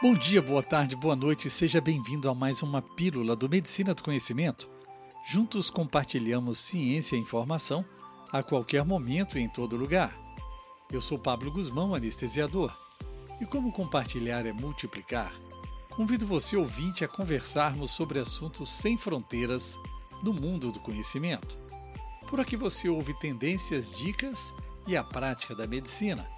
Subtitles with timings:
[0.00, 4.00] Bom dia, boa tarde, boa noite, seja bem-vindo a mais uma Pílula do Medicina do
[4.00, 4.70] Conhecimento.
[5.28, 7.84] Juntos compartilhamos ciência e informação
[8.30, 10.16] a qualquer momento e em todo lugar.
[10.92, 12.72] Eu sou Pablo Guzmão, anestesiador.
[13.40, 15.34] E como compartilhar é multiplicar,
[15.90, 19.76] convido você, ouvinte, a conversarmos sobre assuntos sem fronteiras
[20.22, 21.58] no mundo do conhecimento.
[22.28, 24.54] Por aqui você ouve tendências, dicas
[24.86, 26.30] e a prática da medicina,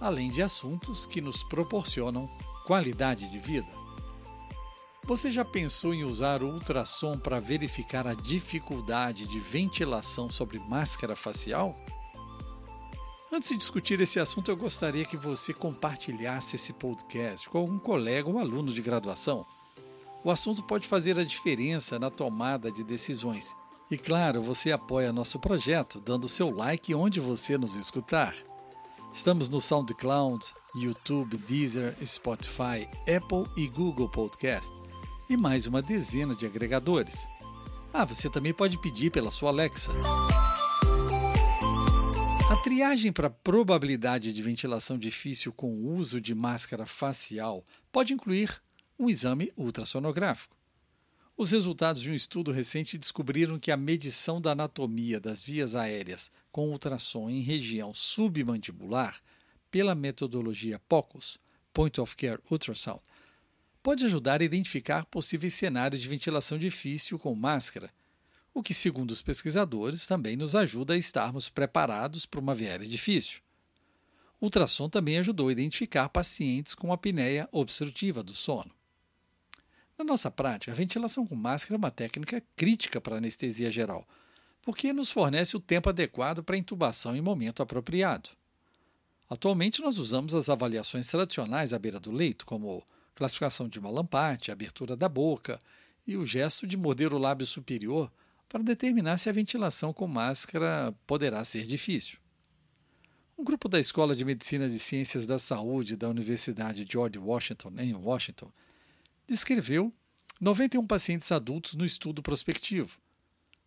[0.00, 2.28] além de assuntos que nos proporcionam
[2.66, 3.72] qualidade de vida.
[5.04, 11.78] Você já pensou em usar ultrassom para verificar a dificuldade de ventilação sobre máscara facial?
[13.32, 18.28] Antes de discutir esse assunto, eu gostaria que você compartilhasse esse podcast com algum colega
[18.28, 19.46] ou aluno de graduação.
[20.24, 23.54] O assunto pode fazer a diferença na tomada de decisões.
[23.88, 28.34] E claro, você apoia nosso projeto dando seu like onde você nos escutar.
[29.16, 34.70] Estamos no SoundCloud, YouTube, Deezer, Spotify, Apple e Google Podcast
[35.30, 37.26] e mais uma dezena de agregadores.
[37.94, 39.90] Ah, você também pode pedir pela sua Alexa.
[42.50, 48.60] A triagem para probabilidade de ventilação difícil com o uso de máscara facial pode incluir
[48.98, 50.55] um exame ultrassonográfico.
[51.38, 56.32] Os resultados de um estudo recente descobriram que a medição da anatomia das vias aéreas
[56.50, 59.20] com ultrassom em região submandibular,
[59.70, 61.38] pela metodologia POCUS,
[61.74, 63.02] Point of Care Ultrasound,
[63.82, 67.92] pode ajudar a identificar possíveis cenários de ventilação difícil com máscara,
[68.54, 73.40] o que, segundo os pesquisadores, também nos ajuda a estarmos preparados para uma viagem difícil.
[74.40, 78.74] O ultrassom também ajudou a identificar pacientes com apneia obstrutiva do sono.
[79.98, 84.06] Na nossa prática, a ventilação com máscara é uma técnica crítica para anestesia geral,
[84.60, 88.30] porque nos fornece o tempo adequado para intubação em momento apropriado.
[89.28, 94.94] Atualmente, nós usamos as avaliações tradicionais à beira do leito, como classificação de malampate, abertura
[94.94, 95.58] da boca
[96.06, 98.12] e o gesto de morder o lábio superior
[98.48, 102.18] para determinar se a ventilação com máscara poderá ser difícil.
[103.36, 107.94] Um grupo da Escola de Medicina de Ciências da Saúde da Universidade George Washington, em
[107.94, 108.50] Washington,
[109.26, 109.92] descreveu
[110.40, 112.98] 91 pacientes adultos no estudo prospectivo,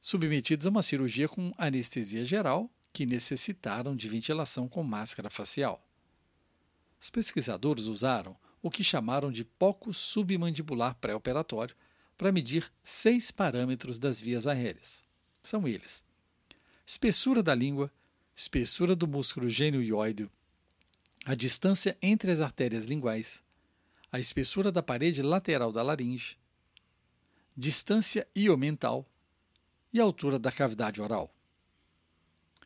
[0.00, 5.84] submetidos a uma cirurgia com anestesia geral que necessitaram de ventilação com máscara facial.
[7.00, 11.74] Os pesquisadores usaram o que chamaram de poco submandibular pré-operatório
[12.16, 15.04] para medir seis parâmetros das vias aéreas.
[15.42, 16.04] São eles:
[16.86, 17.90] espessura da língua,
[18.34, 20.28] espessura do músculo genioide,
[21.24, 23.42] a distância entre as artérias linguais,
[24.10, 26.38] a espessura da parede lateral da laringe,
[27.56, 29.06] distância iomental
[29.92, 31.34] e altura da cavidade oral.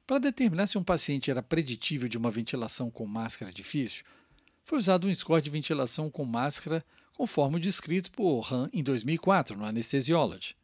[0.06, 4.04] Para determinar se um paciente era preditível de uma ventilação com máscara difícil,
[4.64, 9.56] foi usado um score de ventilação com máscara conforme o descrito por Han em 2004
[9.56, 10.56] no Anesthesiology,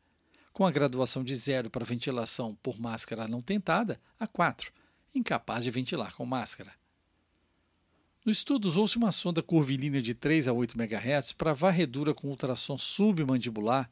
[0.52, 4.72] com a graduação de 0 para ventilação por máscara não tentada a 4,
[5.14, 6.72] incapaz de ventilar com máscara.
[8.28, 12.76] No estudo, usou-se uma sonda curvilínea de 3 a 8 MHz para varredura com ultrassom
[12.76, 13.90] submandibular,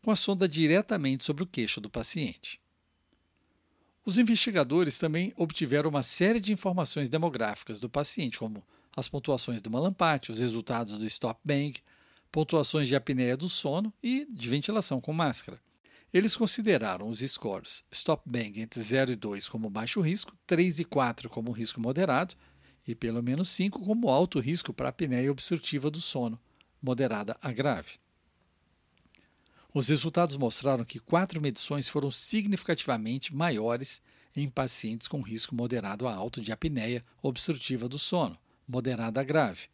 [0.00, 2.60] com a sonda diretamente sobre o queixo do paciente.
[4.06, 8.62] Os investigadores também obtiveram uma série de informações demográficas do paciente, como
[8.96, 11.74] as pontuações do malampate, os resultados do stop bang,
[12.30, 15.60] pontuações de apneia do sono e de ventilação com máscara.
[16.14, 20.84] Eles consideraram os scores stop bang entre 0 e 2 como baixo risco, 3 e
[20.84, 22.36] 4 como risco moderado
[22.86, 26.38] e pelo menos 5 como alto risco para apneia obstrutiva do sono,
[26.82, 27.92] moderada a grave.
[29.74, 34.02] Os resultados mostraram que quatro medições foram significativamente maiores
[34.36, 39.68] em pacientes com risco moderado a alto de apneia obstrutiva do sono, moderada a grave,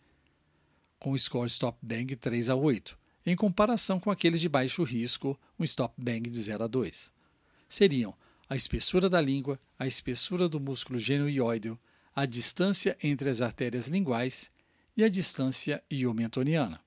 [0.98, 5.38] com o score stop bang 3 a 8, em comparação com aqueles de baixo risco,
[5.58, 7.12] um stop bang de 0 a 2.
[7.68, 8.14] Seriam
[8.48, 11.76] a espessura da língua, a espessura do músculo genioide,
[12.18, 14.50] a distância entre as artérias linguais
[14.96, 16.80] e a distância iomentoniana.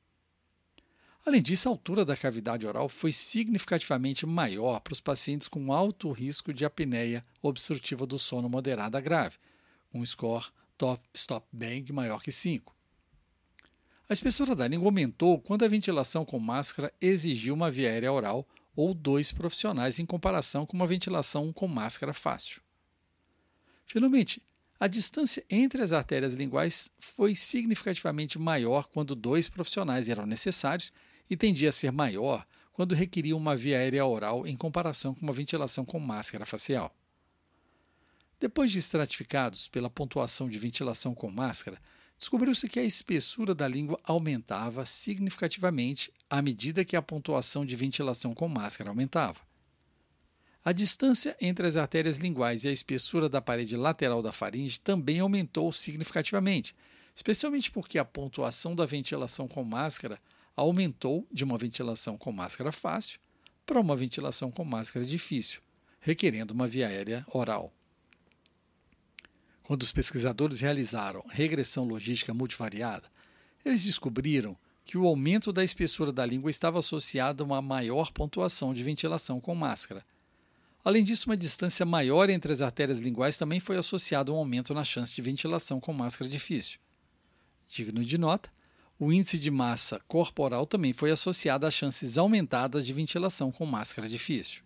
[1.26, 6.12] Além disso, a altura da cavidade oral foi significativamente maior para os pacientes com alto
[6.12, 9.38] risco de apneia obstrutiva do sono moderada grave,
[9.94, 10.48] um score
[10.78, 12.76] top stop bang maior que 5.
[14.10, 18.46] A espessura da língua aumentou quando a ventilação com máscara exigiu uma via aérea oral
[18.76, 22.62] ou dois profissionais em comparação com uma ventilação com máscara fácil.
[23.86, 24.44] Finalmente,
[24.82, 30.92] a distância entre as artérias linguais foi significativamente maior quando dois profissionais eram necessários
[31.30, 32.44] e tendia a ser maior
[32.74, 36.92] quando requeria uma via aérea oral em comparação com uma ventilação com máscara facial.
[38.40, 41.80] Depois de estratificados pela pontuação de ventilação com máscara,
[42.18, 48.34] descobriu-se que a espessura da língua aumentava significativamente à medida que a pontuação de ventilação
[48.34, 49.51] com máscara aumentava.
[50.64, 55.20] A distância entre as artérias linguais e a espessura da parede lateral da faringe também
[55.20, 56.76] aumentou significativamente,
[57.16, 60.22] especialmente porque a pontuação da ventilação com máscara
[60.56, 63.20] aumentou de uma ventilação com máscara fácil
[63.66, 65.62] para uma ventilação com máscara difícil,
[66.00, 67.74] requerendo uma via aérea oral.
[69.64, 73.10] Quando os pesquisadores realizaram regressão logística multivariada,
[73.66, 78.74] eles descobriram que o aumento da espessura da língua estava associado a uma maior pontuação
[78.74, 80.06] de ventilação com máscara.
[80.84, 84.74] Além disso, uma distância maior entre as artérias linguais também foi associada a um aumento
[84.74, 86.80] na chance de ventilação com máscara difícil.
[87.68, 88.52] Digno de nota,
[89.00, 94.10] o índice de massa corporal também foi associado a chances aumentadas de ventilação com máscara
[94.10, 94.64] difícil.